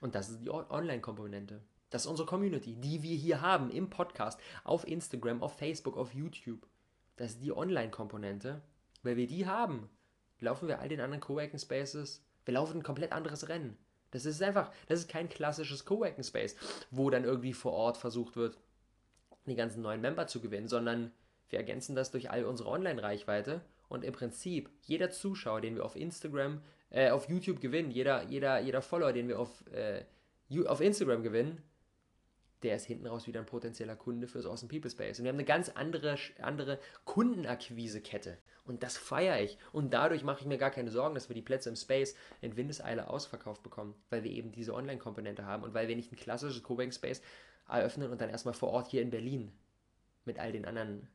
Und 0.01 0.15
das 0.15 0.29
ist 0.29 0.41
die 0.41 0.49
Online-Komponente. 0.49 1.61
Das 1.89 2.03
ist 2.03 2.07
unsere 2.07 2.27
Community, 2.27 2.75
die 2.75 3.03
wir 3.03 3.15
hier 3.15 3.39
haben 3.39 3.71
im 3.71 3.89
Podcast, 3.89 4.39
auf 4.65 4.85
Instagram, 4.85 5.41
auf 5.41 5.57
Facebook, 5.57 5.95
auf 5.95 6.13
YouTube. 6.13 6.67
Das 7.15 7.31
ist 7.31 7.43
die 7.43 7.55
Online-Komponente. 7.55 8.61
Weil 9.03 9.15
wir 9.15 9.27
die 9.27 9.45
haben, 9.45 9.89
laufen 10.39 10.67
wir 10.67 10.79
all 10.79 10.89
den 10.89 10.99
anderen 10.99 11.21
Coworking 11.21 11.59
Spaces, 11.59 12.25
wir 12.45 12.55
laufen 12.55 12.79
ein 12.79 12.83
komplett 12.83 13.11
anderes 13.11 13.47
Rennen. 13.47 13.77
Das 14.13 14.25
ist 14.25 14.41
einfach, 14.41 14.71
das 14.87 14.99
ist 14.99 15.09
kein 15.09 15.29
klassisches 15.29 15.85
Coworking 15.85 16.23
Space, 16.23 16.55
wo 16.91 17.09
dann 17.09 17.23
irgendwie 17.23 17.53
vor 17.53 17.73
Ort 17.73 17.97
versucht 17.97 18.35
wird, 18.35 18.57
die 19.45 19.55
ganzen 19.55 19.81
neuen 19.81 20.01
Member 20.01 20.27
zu 20.27 20.39
gewinnen, 20.39 20.67
sondern 20.67 21.11
wir 21.49 21.59
ergänzen 21.59 21.95
das 21.95 22.11
durch 22.11 22.31
all 22.31 22.45
unsere 22.45 22.69
Online-Reichweite 22.69 23.61
und 23.89 24.03
im 24.03 24.13
Prinzip 24.13 24.69
jeder 24.81 25.11
Zuschauer, 25.11 25.61
den 25.61 25.75
wir 25.75 25.85
auf 25.85 25.95
Instagram, 25.95 26.61
äh, 26.89 27.09
auf 27.09 27.27
YouTube 27.27 27.59
gewinnen, 27.59 27.91
jeder, 27.91 28.23
jeder, 28.23 28.59
jeder 28.59 28.81
Follower, 28.81 29.13
den 29.13 29.27
wir 29.27 29.39
auf, 29.39 29.63
äh, 29.71 30.05
auf 30.65 30.81
Instagram 30.81 31.23
gewinnen, 31.23 31.61
der 32.63 32.75
ist 32.75 32.85
hinten 32.85 33.07
raus 33.07 33.27
wieder 33.27 33.39
ein 33.39 33.45
potenzieller 33.45 33.95
Kunde 33.95 34.27
fürs 34.27 34.45
Awesome 34.45 34.69
People 34.69 34.89
Space. 34.89 35.19
Und 35.19 35.25
wir 35.25 35.29
haben 35.29 35.37
eine 35.37 35.45
ganz 35.45 35.69
andere, 35.69 36.17
andere 36.41 36.79
Kundenakquisekette. 37.03 38.37
Und 38.65 38.83
das 38.83 38.97
feiere 38.97 39.41
ich. 39.41 39.57
Und 39.73 39.93
dadurch 39.93 40.23
mache 40.23 40.41
ich 40.41 40.45
mir 40.45 40.57
gar 40.57 40.71
keine 40.71 40.89
Sorgen, 40.89 41.15
dass 41.15 41.29
wir 41.29 41.35
die 41.35 41.41
Plätze 41.41 41.69
im 41.69 41.75
Space 41.75 42.15
in 42.41 42.55
Windeseile 42.55 43.09
ausverkauft 43.09 43.61
bekommen, 43.61 43.93
weil 44.09 44.23
wir 44.23 44.31
eben 44.31 44.51
diese 44.51 44.73
Online-Komponente 44.73 45.45
haben 45.45 45.63
und 45.63 45.73
weil 45.73 45.87
wir 45.87 45.95
nicht 45.95 46.11
ein 46.11 46.17
klassisches 46.17 46.63
Coworking 46.63 46.93
Space 46.93 47.21
eröffnen 47.67 48.09
und 48.09 48.21
dann 48.21 48.29
erstmal 48.29 48.53
vor 48.53 48.69
Ort 48.69 48.87
hier 48.87 49.01
in 49.01 49.09
Berlin 49.09 49.51
mit 50.25 50.39
all 50.39 50.51
den 50.51 50.65
anderen 50.65 51.07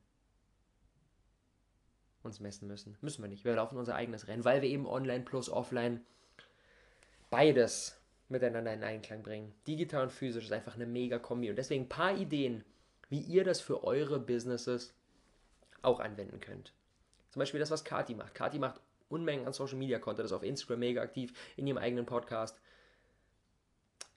uns 2.22 2.40
messen 2.40 2.68
müssen. 2.68 2.96
Müssen 3.00 3.22
wir 3.22 3.28
nicht. 3.28 3.44
Wir 3.44 3.54
laufen 3.54 3.78
unser 3.78 3.94
eigenes 3.94 4.28
Rennen, 4.28 4.44
weil 4.44 4.60
wir 4.60 4.68
eben 4.68 4.86
online 4.86 5.24
plus 5.24 5.48
offline 5.48 6.04
beides 7.30 7.98
miteinander 8.28 8.74
in 8.74 8.84
Einklang 8.84 9.22
bringen. 9.22 9.54
Digital 9.66 10.04
und 10.04 10.12
physisch 10.12 10.44
ist 10.44 10.52
einfach 10.52 10.74
eine 10.74 10.86
mega 10.86 11.18
Kombi. 11.18 11.48
Und 11.48 11.56
deswegen 11.56 11.84
ein 11.84 11.88
paar 11.88 12.16
Ideen, 12.16 12.64
wie 13.08 13.20
ihr 13.20 13.44
das 13.44 13.60
für 13.60 13.84
eure 13.84 14.20
Businesses 14.20 14.94
auch 15.80 16.00
anwenden 16.00 16.40
könnt. 16.40 16.74
Zum 17.30 17.40
Beispiel 17.40 17.60
das, 17.60 17.70
was 17.70 17.84
Kati 17.84 18.14
macht. 18.14 18.34
Kati 18.34 18.58
macht 18.58 18.80
Unmengen 19.08 19.46
an 19.46 19.52
Social 19.52 19.78
Media 19.78 19.98
Content, 19.98 20.26
ist 20.26 20.32
auf 20.32 20.42
Instagram 20.42 20.80
mega 20.80 21.02
aktiv, 21.02 21.32
in 21.56 21.66
ihrem 21.66 21.78
eigenen 21.78 22.06
Podcast. 22.06 22.60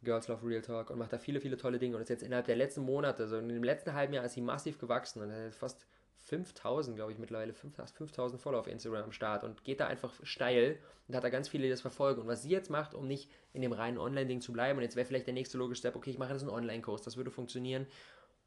Girls 0.03 0.27
Love 0.27 0.47
Real 0.47 0.61
Talk 0.61 0.89
und 0.89 0.97
macht 0.97 1.13
da 1.13 1.19
viele, 1.19 1.39
viele 1.39 1.57
tolle 1.57 1.77
Dinge 1.77 1.95
und 1.95 2.01
ist 2.01 2.09
jetzt 2.09 2.23
innerhalb 2.23 2.47
der 2.47 2.55
letzten 2.55 2.81
Monate, 2.81 3.27
so 3.27 3.37
in 3.37 3.49
dem 3.49 3.63
letzten 3.63 3.93
halben 3.93 4.13
Jahr 4.13 4.25
ist 4.25 4.33
sie 4.33 4.41
massiv 4.41 4.79
gewachsen 4.79 5.21
und 5.21 5.31
hat 5.31 5.53
fast 5.53 5.85
5000, 6.25 6.95
glaube 6.95 7.11
ich, 7.11 7.17
mittlerweile 7.17 7.53
5000 7.53 8.41
Follower 8.41 8.59
auf 8.59 8.67
Instagram 8.67 9.05
am 9.05 9.11
Start 9.11 9.43
und 9.43 9.63
geht 9.63 9.79
da 9.79 9.87
einfach 9.87 10.13
steil 10.23 10.79
und 11.07 11.15
hat 11.15 11.23
da 11.23 11.29
ganz 11.29 11.49
viele, 11.49 11.63
die 11.63 11.69
das 11.69 11.81
verfolgen. 11.81 12.21
Und 12.21 12.27
was 12.27 12.43
sie 12.43 12.49
jetzt 12.49 12.69
macht, 12.69 12.93
um 12.93 13.07
nicht 13.07 13.29
in 13.53 13.61
dem 13.61 13.73
reinen 13.73 13.97
Online-Ding 13.97 14.41
zu 14.41 14.53
bleiben, 14.53 14.77
und 14.77 14.83
jetzt 14.83 14.95
wäre 14.95 15.05
vielleicht 15.05 15.27
der 15.27 15.33
nächste 15.33 15.57
logische 15.57 15.79
Step, 15.79 15.95
okay, 15.95 16.11
ich 16.11 16.17
mache 16.17 16.31
jetzt 16.31 16.41
einen 16.41 16.51
Online-Kurs, 16.51 17.01
das 17.01 17.17
würde 17.17 17.31
funktionieren. 17.31 17.87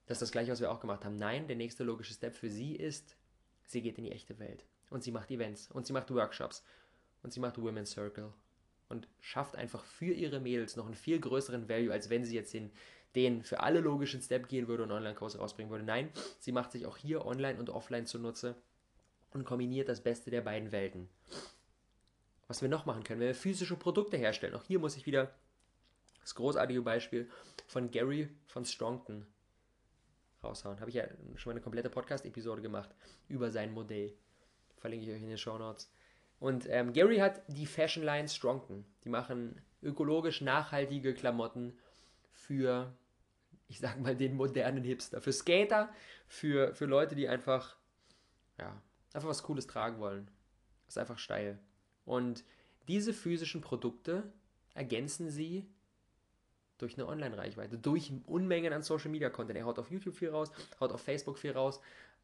Das 0.06 0.16
ist 0.16 0.22
das 0.22 0.32
gleiche, 0.32 0.52
was 0.52 0.60
wir 0.60 0.70
auch 0.70 0.80
gemacht 0.80 1.04
haben. 1.04 1.16
Nein, 1.16 1.46
der 1.46 1.56
nächste 1.56 1.82
logische 1.82 2.14
Step 2.14 2.34
für 2.34 2.50
sie 2.50 2.76
ist, 2.76 3.16
sie 3.64 3.82
geht 3.82 3.98
in 3.98 4.04
die 4.04 4.12
echte 4.12 4.38
Welt. 4.38 4.64
Und 4.90 5.02
sie 5.02 5.12
macht 5.12 5.30
Events 5.30 5.70
und 5.70 5.86
sie 5.86 5.92
macht 5.92 6.12
Workshops 6.12 6.64
und 7.22 7.32
sie 7.32 7.40
macht 7.40 7.60
Women's 7.60 7.92
Circle 7.92 8.32
und 8.88 9.08
schafft 9.20 9.56
einfach 9.56 9.84
für 9.84 10.12
ihre 10.12 10.40
Mädels 10.40 10.76
noch 10.76 10.86
einen 10.86 10.94
viel 10.94 11.18
größeren 11.18 11.68
Value, 11.68 11.92
als 11.92 12.10
wenn 12.10 12.24
sie 12.24 12.34
jetzt 12.34 12.54
den 12.54 12.70
den 13.14 13.42
für 13.42 13.60
alle 13.60 13.80
logischen 13.80 14.20
Step 14.20 14.48
gehen 14.48 14.68
würde 14.68 14.82
und 14.82 14.90
Online-Kurs 14.90 15.38
rausbringen 15.38 15.70
würde. 15.70 15.84
Nein, 15.84 16.10
sie 16.40 16.52
macht 16.52 16.72
sich 16.72 16.86
auch 16.86 16.96
hier 16.96 17.24
online 17.24 17.58
und 17.58 17.70
offline 17.70 18.06
zunutze 18.06 18.56
und 19.30 19.44
kombiniert 19.44 19.88
das 19.88 20.02
Beste 20.02 20.30
der 20.30 20.40
beiden 20.40 20.72
Welten. 20.72 21.08
Was 22.46 22.60
wir 22.60 22.68
noch 22.68 22.86
machen 22.86 23.04
können, 23.04 23.20
wenn 23.20 23.28
wir 23.28 23.34
physische 23.34 23.76
Produkte 23.76 24.16
herstellen. 24.16 24.54
Auch 24.54 24.64
hier 24.64 24.78
muss 24.78 24.96
ich 24.96 25.06
wieder 25.06 25.34
das 26.20 26.34
großartige 26.34 26.82
Beispiel 26.82 27.30
von 27.66 27.90
Gary 27.90 28.28
von 28.46 28.64
Strongton 28.64 29.26
raushauen. 30.44 30.80
Habe 30.80 30.90
ich 30.90 30.96
ja 30.96 31.04
schon 31.36 31.50
mal 31.50 31.54
eine 31.54 31.60
komplette 31.60 31.90
Podcast-Episode 31.90 32.62
gemacht 32.62 32.90
über 33.28 33.50
sein 33.50 33.72
Modell. 33.72 34.14
Verlinke 34.76 35.06
ich 35.06 35.12
euch 35.12 35.22
in 35.22 35.28
den 35.28 35.38
Show 35.38 35.58
Notes. 35.58 35.90
Und 36.40 36.68
ähm, 36.68 36.92
Gary 36.92 37.18
hat 37.18 37.42
die 37.48 37.66
Fashion 37.66 38.04
Line 38.04 38.28
Strongton. 38.28 38.84
Die 39.04 39.08
machen 39.08 39.60
ökologisch 39.82 40.40
nachhaltige 40.40 41.14
Klamotten 41.14 41.78
für 42.30 42.94
ich 43.68 43.80
sag 43.80 44.00
mal, 44.00 44.16
den 44.16 44.34
modernen 44.36 44.84
Hipster. 44.84 45.20
Für 45.20 45.32
Skater, 45.32 45.92
für, 46.26 46.74
für 46.74 46.86
Leute, 46.86 47.14
die 47.14 47.28
einfach, 47.28 47.76
ja, 48.58 48.80
einfach 49.12 49.28
was 49.28 49.42
Cooles 49.42 49.66
tragen 49.66 49.98
wollen. 49.98 50.30
Ist 50.86 50.98
einfach 50.98 51.18
steil. 51.18 51.58
Und 52.04 52.44
diese 52.88 53.12
physischen 53.12 53.60
Produkte 53.60 54.32
ergänzen 54.74 55.30
sie 55.30 55.66
durch 56.84 56.98
eine 56.98 57.08
Online-Reichweite, 57.08 57.78
durch 57.78 58.12
Unmengen 58.26 58.72
an 58.72 58.82
Social-Media-Content. 58.82 59.58
Er 59.58 59.64
haut 59.64 59.78
auf 59.78 59.90
YouTube 59.90 60.14
viel 60.14 60.28
raus, 60.28 60.52
haut 60.80 60.92
auf 60.92 61.00
Facebook 61.00 61.38
viel 61.38 61.52
raus. 61.52 61.80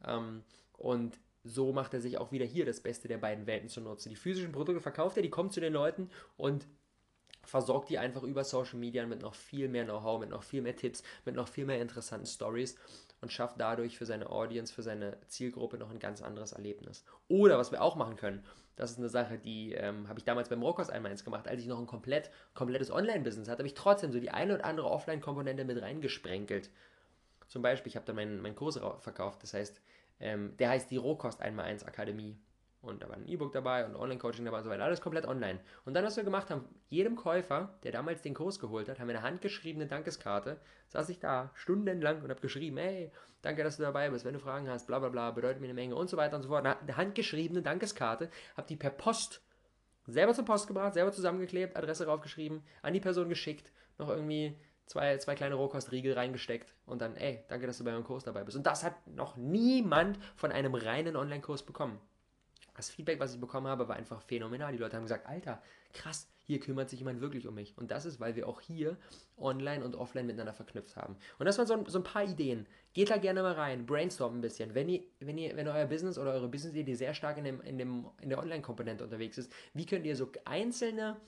Ähm, 0.06 0.42
und 0.76 1.18
so 1.42 1.72
macht 1.72 1.94
er 1.94 2.00
sich 2.00 2.18
auch 2.18 2.30
wieder 2.30 2.44
hier 2.44 2.66
das 2.66 2.80
Beste 2.80 3.08
der 3.08 3.18
beiden 3.18 3.46
Welten 3.46 3.68
zunutze. 3.68 4.10
Die 4.10 4.16
physischen 4.16 4.52
Produkte 4.52 4.82
verkauft 4.82 5.16
er, 5.16 5.22
die 5.22 5.30
kommen 5.30 5.50
zu 5.50 5.60
den 5.60 5.72
Leuten 5.72 6.10
und 6.36 6.66
versorgt 7.50 7.90
die 7.90 7.98
einfach 7.98 8.22
über 8.22 8.44
Social 8.44 8.78
Media 8.78 9.04
mit 9.06 9.22
noch 9.22 9.34
viel 9.34 9.68
mehr 9.68 9.84
Know-how, 9.84 10.20
mit 10.20 10.30
noch 10.30 10.44
viel 10.44 10.62
mehr 10.62 10.76
Tipps, 10.76 11.02
mit 11.24 11.34
noch 11.34 11.48
viel 11.48 11.66
mehr 11.66 11.80
interessanten 11.80 12.26
Stories 12.26 12.76
und 13.20 13.32
schafft 13.32 13.60
dadurch 13.60 13.98
für 13.98 14.06
seine 14.06 14.30
Audience, 14.30 14.72
für 14.72 14.82
seine 14.82 15.18
Zielgruppe 15.26 15.76
noch 15.76 15.90
ein 15.90 15.98
ganz 15.98 16.22
anderes 16.22 16.52
Erlebnis. 16.52 17.04
Oder 17.28 17.58
was 17.58 17.72
wir 17.72 17.82
auch 17.82 17.96
machen 17.96 18.16
können, 18.16 18.44
das 18.76 18.92
ist 18.92 18.98
eine 18.98 19.08
Sache, 19.08 19.36
die 19.36 19.72
ähm, 19.72 20.08
habe 20.08 20.18
ich 20.18 20.24
damals 20.24 20.48
beim 20.48 20.62
Rockhaus 20.62 20.90
einmal 20.90 21.10
eins 21.10 21.24
gemacht, 21.24 21.48
als 21.48 21.60
ich 21.60 21.66
noch 21.66 21.80
ein 21.80 21.86
komplett, 21.86 22.30
komplettes 22.54 22.90
Online-Business 22.90 23.48
hatte, 23.48 23.58
habe 23.58 23.66
ich 23.66 23.74
trotzdem 23.74 24.12
so 24.12 24.20
die 24.20 24.30
eine 24.30 24.54
oder 24.54 24.64
andere 24.64 24.88
Offline-Komponente 24.88 25.64
mit 25.64 25.82
reingesprenkelt. 25.82 26.70
Zum 27.48 27.62
Beispiel, 27.62 27.90
ich 27.90 27.96
habe 27.96 28.06
dann 28.06 28.16
meinen 28.16 28.40
mein 28.40 28.54
Kurs 28.54 28.80
verkauft, 29.00 29.42
das 29.42 29.54
heißt, 29.54 29.80
ähm, 30.20 30.56
der 30.58 30.70
heißt 30.70 30.90
die 30.90 30.98
Rohkost 30.98 31.42
1x1 31.42 31.84
Akademie. 31.84 32.38
Und 32.82 33.02
da 33.02 33.08
war 33.10 33.16
ein 33.16 33.26
E-Book 33.26 33.52
dabei 33.52 33.84
und 33.84 33.94
Online-Coaching 33.94 34.44
dabei 34.44 34.58
und 34.58 34.64
so 34.64 34.70
weiter. 34.70 34.84
Alles 34.84 35.02
komplett 35.02 35.26
online. 35.26 35.60
Und 35.84 35.92
dann, 35.92 36.04
was 36.04 36.16
wir 36.16 36.24
gemacht 36.24 36.48
haben, 36.48 36.64
jedem 36.88 37.14
Käufer, 37.14 37.78
der 37.82 37.92
damals 37.92 38.22
den 38.22 38.32
Kurs 38.32 38.58
geholt 38.58 38.88
hat, 38.88 38.98
haben 38.98 39.08
wir 39.08 39.16
eine 39.16 39.22
handgeschriebene 39.22 39.86
Dankeskarte. 39.86 40.58
Saß 40.88 41.10
ich 41.10 41.18
da 41.20 41.50
stundenlang 41.54 42.22
und 42.22 42.30
habe 42.30 42.40
geschrieben, 42.40 42.78
hey, 42.78 43.12
danke, 43.42 43.64
dass 43.64 43.76
du 43.76 43.82
dabei 43.82 44.08
bist. 44.08 44.24
Wenn 44.24 44.32
du 44.32 44.40
Fragen 44.40 44.68
hast, 44.68 44.86
bla 44.86 44.98
bla 44.98 45.10
bla, 45.10 45.30
bedeutet 45.30 45.60
mir 45.60 45.66
eine 45.66 45.74
Menge 45.74 45.94
und 45.94 46.08
so 46.08 46.16
weiter 46.16 46.36
und 46.36 46.42
so 46.42 46.48
fort. 46.48 46.64
Eine 46.64 46.96
handgeschriebene 46.96 47.60
Dankeskarte. 47.60 48.30
Habe 48.56 48.66
die 48.66 48.76
per 48.76 48.90
Post 48.90 49.42
selber 50.06 50.32
zur 50.32 50.46
Post 50.46 50.66
gebracht, 50.66 50.94
selber 50.94 51.12
zusammengeklebt, 51.12 51.76
Adresse 51.76 52.06
draufgeschrieben, 52.06 52.62
an 52.80 52.94
die 52.94 53.00
Person 53.00 53.28
geschickt, 53.28 53.70
noch 53.98 54.08
irgendwie 54.08 54.58
zwei, 54.86 55.18
zwei 55.18 55.34
kleine 55.34 55.54
Rohkostriegel 55.54 56.14
reingesteckt 56.14 56.74
und 56.86 57.00
dann, 57.00 57.14
ey, 57.16 57.44
danke, 57.48 57.66
dass 57.66 57.78
du 57.78 57.84
bei 57.84 57.92
meinem 57.92 58.04
Kurs 58.04 58.24
dabei 58.24 58.42
bist. 58.42 58.56
Und 58.56 58.66
das 58.66 58.82
hat 58.82 59.06
noch 59.06 59.36
niemand 59.36 60.18
von 60.34 60.50
einem 60.50 60.74
reinen 60.74 61.14
Online-Kurs 61.14 61.62
bekommen 61.62 62.00
das 62.80 62.90
Feedback, 62.90 63.20
was 63.20 63.34
ich 63.34 63.40
bekommen 63.40 63.66
habe, 63.66 63.88
war 63.88 63.96
einfach 63.96 64.22
phänomenal. 64.22 64.72
Die 64.72 64.78
Leute 64.78 64.96
haben 64.96 65.04
gesagt, 65.04 65.26
Alter, 65.26 65.62
krass, 65.92 66.28
hier 66.46 66.60
kümmert 66.60 66.88
sich 66.88 66.98
jemand 66.98 67.20
wirklich 67.20 67.46
um 67.46 67.54
mich. 67.54 67.76
Und 67.76 67.90
das 67.90 68.06
ist, 68.06 68.20
weil 68.20 68.36
wir 68.36 68.48
auch 68.48 68.60
hier 68.60 68.96
online 69.36 69.84
und 69.84 69.94
offline 69.94 70.26
miteinander 70.26 70.54
verknüpft 70.54 70.96
haben. 70.96 71.16
Und 71.38 71.46
das 71.46 71.58
waren 71.58 71.66
so, 71.66 71.84
so 71.86 71.98
ein 71.98 72.04
paar 72.04 72.24
Ideen. 72.24 72.66
Geht 72.94 73.10
da 73.10 73.18
gerne 73.18 73.42
mal 73.42 73.52
rein, 73.52 73.84
brainstorm 73.84 74.38
ein 74.38 74.40
bisschen. 74.40 74.74
Wenn 74.74 74.88
ihr, 74.88 75.02
wenn 75.20 75.36
ihr, 75.36 75.54
wenn 75.56 75.68
euer 75.68 75.86
Business 75.86 76.18
oder 76.18 76.32
eure 76.32 76.48
Business-Idee 76.48 76.94
sehr 76.94 77.12
stark 77.12 77.36
in, 77.36 77.44
dem, 77.44 77.60
in, 77.60 77.76
dem, 77.76 78.06
in 78.22 78.30
der 78.30 78.38
Online-Komponente 78.38 79.04
unterwegs 79.04 79.36
ist, 79.36 79.52
wie 79.74 79.84
könnt 79.84 80.06
ihr 80.06 80.16
so 80.16 80.30
einzelne 80.44 81.18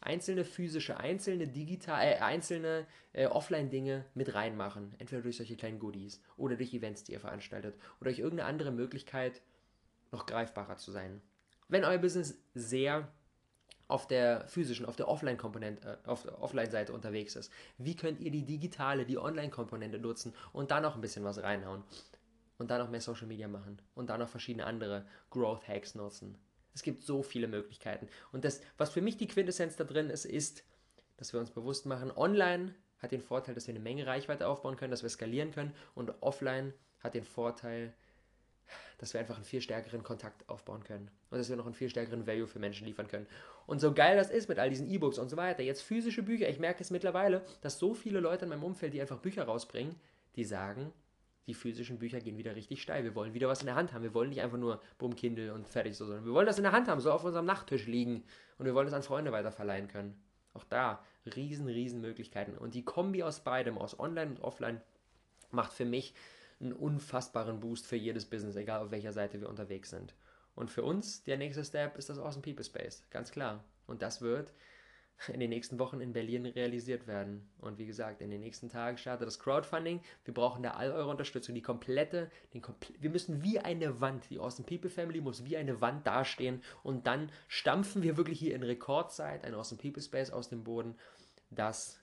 einzelne 0.00 0.44
physische, 0.44 0.96
einzelne 0.98 1.46
digital, 1.46 2.02
äh, 2.02 2.16
einzelne 2.20 2.86
äh, 3.12 3.26
Offline-Dinge 3.26 4.06
mit 4.14 4.34
reinmachen. 4.34 4.94
Entweder 4.98 5.22
durch 5.22 5.36
solche 5.36 5.56
kleinen 5.56 5.78
Goodies 5.78 6.22
oder 6.36 6.56
durch 6.56 6.72
Events, 6.72 7.04
die 7.04 7.12
ihr 7.12 7.20
veranstaltet 7.20 7.74
oder 8.00 8.10
durch 8.10 8.18
irgendeine 8.18 8.48
andere 8.48 8.72
Möglichkeit, 8.72 9.42
noch 10.12 10.26
greifbarer 10.26 10.76
zu 10.76 10.90
sein. 10.90 11.20
Wenn 11.68 11.84
euer 11.84 11.98
Business 11.98 12.36
sehr 12.54 13.08
auf 13.90 14.06
der 14.06 14.46
physischen, 14.46 14.86
auf 14.86 14.96
der 14.96 15.08
Offline-Komponente, 15.08 16.00
äh, 16.04 16.08
auf 16.08 16.22
der 16.22 16.40
Offline-Seite 16.40 16.92
unterwegs 16.92 17.36
ist, 17.36 17.52
wie 17.78 17.96
könnt 17.96 18.20
ihr 18.20 18.30
die 18.30 18.44
digitale, 18.44 19.04
die 19.04 19.18
Online-Komponente 19.18 19.98
nutzen 19.98 20.34
und 20.52 20.70
da 20.70 20.80
noch 20.80 20.94
ein 20.94 21.00
bisschen 21.00 21.24
was 21.24 21.42
reinhauen 21.42 21.82
und 22.58 22.70
da 22.70 22.78
noch 22.78 22.90
mehr 22.90 23.00
Social 23.00 23.26
Media 23.26 23.48
machen 23.48 23.80
und 23.94 24.10
da 24.10 24.18
noch 24.18 24.28
verschiedene 24.28 24.66
andere 24.66 25.06
Growth 25.30 25.66
Hacks 25.66 25.94
nutzen. 25.94 26.38
Es 26.72 26.82
gibt 26.82 27.02
so 27.02 27.22
viele 27.22 27.48
Möglichkeiten. 27.48 28.08
Und 28.32 28.44
das, 28.44 28.60
was 28.78 28.90
für 28.90 29.00
mich 29.00 29.16
die 29.16 29.26
Quintessenz 29.26 29.76
da 29.76 29.84
drin 29.84 30.08
ist, 30.08 30.24
ist, 30.24 30.64
dass 31.16 31.32
wir 31.32 31.40
uns 31.40 31.50
bewusst 31.50 31.84
machen, 31.86 32.12
online 32.12 32.74
hat 32.98 33.12
den 33.12 33.22
Vorteil, 33.22 33.54
dass 33.54 33.66
wir 33.66 33.74
eine 33.74 33.82
Menge 33.82 34.06
Reichweite 34.06 34.46
aufbauen 34.46 34.76
können, 34.76 34.90
dass 34.90 35.02
wir 35.02 35.10
skalieren 35.10 35.50
können 35.50 35.74
und 35.94 36.22
offline 36.22 36.72
hat 37.00 37.14
den 37.14 37.24
Vorteil, 37.24 37.94
dass 38.98 39.12
wir 39.12 39.20
einfach 39.20 39.36
einen 39.36 39.44
viel 39.44 39.60
stärkeren 39.60 40.02
Kontakt 40.02 40.48
aufbauen 40.48 40.84
können 40.84 41.10
und 41.30 41.38
dass 41.38 41.48
wir 41.48 41.56
noch 41.56 41.66
einen 41.66 41.74
viel 41.74 41.90
stärkeren 41.90 42.26
Value 42.26 42.46
für 42.46 42.58
Menschen 42.58 42.86
liefern 42.86 43.08
können. 43.08 43.26
Und 43.66 43.80
so 43.80 43.92
geil 43.92 44.16
das 44.16 44.30
ist 44.30 44.48
mit 44.48 44.58
all 44.58 44.70
diesen 44.70 44.88
E-Books 44.90 45.18
und 45.18 45.28
so 45.28 45.36
weiter, 45.36 45.62
jetzt 45.62 45.82
physische 45.82 46.22
Bücher, 46.22 46.48
ich 46.48 46.58
merke 46.58 46.82
es 46.82 46.90
mittlerweile, 46.90 47.44
dass 47.60 47.78
so 47.78 47.94
viele 47.94 48.20
Leute 48.20 48.44
in 48.44 48.50
meinem 48.50 48.64
Umfeld, 48.64 48.94
die 48.94 49.00
einfach 49.00 49.18
Bücher 49.18 49.44
rausbringen, 49.44 49.94
die 50.36 50.44
sagen, 50.44 50.92
die 51.46 51.54
physischen 51.54 51.98
Bücher 51.98 52.20
gehen 52.20 52.38
wieder 52.38 52.54
richtig 52.54 52.80
steil. 52.80 53.02
Wir 53.02 53.14
wollen 53.14 53.34
wieder 53.34 53.48
was 53.48 53.60
in 53.60 53.66
der 53.66 53.74
Hand 53.74 53.92
haben. 53.92 54.02
Wir 54.02 54.14
wollen 54.14 54.28
nicht 54.28 54.40
einfach 54.40 54.58
nur 54.58 54.80
Bumm 54.98 55.16
Kindle 55.16 55.52
und 55.52 55.66
fertig 55.66 55.96
so, 55.96 56.06
sondern 56.06 56.24
wir 56.24 56.32
wollen 56.32 56.46
das 56.46 56.58
in 56.58 56.62
der 56.62 56.72
Hand 56.72 56.86
haben, 56.86 57.00
so 57.00 57.10
auf 57.10 57.24
unserem 57.24 57.46
Nachttisch 57.46 57.86
liegen 57.86 58.22
und 58.58 58.66
wir 58.66 58.74
wollen 58.74 58.86
es 58.86 58.94
an 58.94 59.02
Freunde 59.02 59.32
weiterverleihen 59.32 59.88
können. 59.88 60.20
Auch 60.54 60.64
da 60.64 61.02
riesen, 61.34 61.66
riesen 61.66 62.00
Möglichkeiten. 62.00 62.56
Und 62.56 62.74
die 62.74 62.84
Kombi 62.84 63.22
aus 63.22 63.40
beidem, 63.40 63.78
aus 63.78 63.98
Online 63.98 64.30
und 64.30 64.40
Offline, 64.42 64.80
macht 65.50 65.72
für 65.72 65.84
mich 65.84 66.14
einen 66.60 66.72
unfassbaren 66.72 67.60
Boost 67.60 67.86
für 67.86 67.96
jedes 67.96 68.26
Business, 68.26 68.56
egal 68.56 68.80
auf 68.80 68.90
welcher 68.90 69.12
Seite 69.12 69.40
wir 69.40 69.48
unterwegs 69.48 69.90
sind. 69.90 70.14
Und 70.54 70.70
für 70.70 70.82
uns, 70.82 71.24
der 71.24 71.38
nächste 71.38 71.64
Step 71.64 71.96
ist 71.96 72.10
das 72.10 72.18
Awesome 72.18 72.42
People 72.42 72.64
Space, 72.64 73.04
ganz 73.10 73.30
klar. 73.30 73.64
Und 73.86 74.02
das 74.02 74.20
wird 74.20 74.52
in 75.28 75.40
den 75.40 75.50
nächsten 75.50 75.78
Wochen 75.78 76.00
in 76.00 76.12
Berlin 76.12 76.46
realisiert 76.46 77.06
werden. 77.06 77.50
Und 77.58 77.78
wie 77.78 77.86
gesagt, 77.86 78.22
in 78.22 78.30
den 78.30 78.40
nächsten 78.40 78.68
Tagen 78.68 78.96
startet 78.96 79.26
das 79.26 79.38
Crowdfunding. 79.38 80.00
Wir 80.24 80.34
brauchen 80.34 80.62
da 80.62 80.72
all 80.72 80.92
eure 80.92 81.10
Unterstützung, 81.10 81.54
die 81.54 81.62
komplette, 81.62 82.30
den 82.54 82.62
komple 82.62 82.94
wir 82.98 83.10
müssen 83.10 83.42
wie 83.42 83.58
eine 83.58 84.00
Wand, 84.00 84.30
die 84.30 84.38
Awesome 84.38 84.66
People 84.66 84.90
Family 84.90 85.20
muss 85.20 85.44
wie 85.44 85.56
eine 85.56 85.80
Wand 85.80 86.06
dastehen 86.06 86.62
und 86.82 87.06
dann 87.06 87.30
stampfen 87.48 88.02
wir 88.02 88.16
wirklich 88.16 88.38
hier 88.38 88.54
in 88.54 88.62
Rekordzeit 88.62 89.44
ein 89.44 89.54
Awesome 89.54 89.80
People 89.80 90.02
Space 90.02 90.30
aus 90.30 90.48
dem 90.48 90.64
Boden, 90.64 90.96
das 91.50 92.00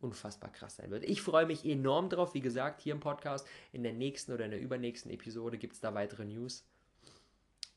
unfassbar 0.00 0.50
krass 0.52 0.76
sein 0.76 0.90
wird. 0.90 1.04
Ich 1.04 1.22
freue 1.22 1.46
mich 1.46 1.64
enorm 1.64 2.08
drauf. 2.08 2.34
Wie 2.34 2.40
gesagt, 2.40 2.80
hier 2.80 2.94
im 2.94 3.00
Podcast, 3.00 3.46
in 3.72 3.82
der 3.82 3.92
nächsten 3.92 4.32
oder 4.32 4.44
in 4.44 4.50
der 4.50 4.60
übernächsten 4.60 5.10
Episode 5.10 5.58
gibt 5.58 5.74
es 5.74 5.80
da 5.80 5.94
weitere 5.94 6.24
News. 6.24 6.64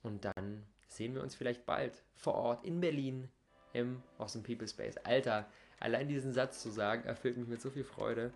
Und 0.03 0.25
dann 0.25 0.65
sehen 0.87 1.15
wir 1.15 1.21
uns 1.21 1.35
vielleicht 1.35 1.65
bald 1.65 2.03
vor 2.15 2.35
Ort 2.35 2.65
in 2.65 2.79
Berlin 2.79 3.29
im 3.73 4.01
Awesome 4.17 4.43
People 4.43 4.67
Space. 4.67 4.97
Alter, 4.97 5.47
allein 5.79 6.07
diesen 6.07 6.33
Satz 6.33 6.61
zu 6.61 6.69
sagen, 6.69 7.03
erfüllt 7.05 7.37
mich 7.37 7.47
mit 7.47 7.61
so 7.61 7.69
viel 7.69 7.83
Freude, 7.83 8.31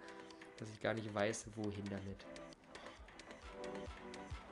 dass 0.57 0.69
ich 0.71 0.79
gar 0.81 0.93
nicht 0.93 1.13
weiß, 1.13 1.47
wohin 1.55 1.85
damit. 1.89 2.25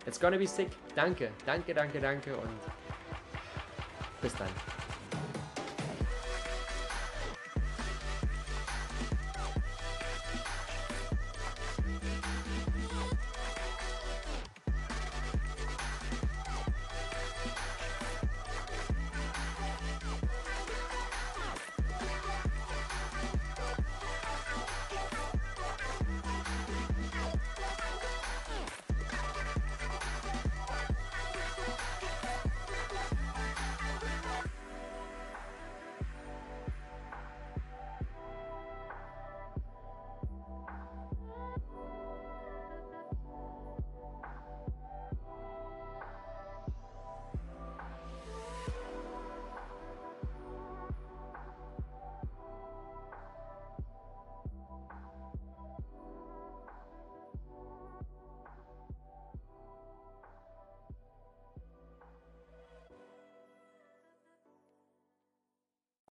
It's 0.06 0.20
gonna 0.20 0.38
be 0.38 0.48
sick. 0.48 0.70
Danke, 0.96 1.32
danke, 1.46 1.74
danke, 1.74 2.00
danke 2.00 2.36
und 2.36 2.60
bis 4.22 4.34
dann. 4.36 4.81